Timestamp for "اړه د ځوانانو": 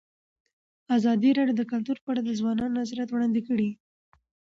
2.11-2.77